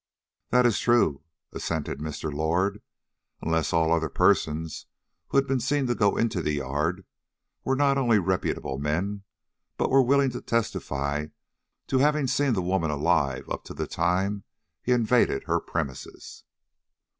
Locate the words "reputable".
8.17-8.79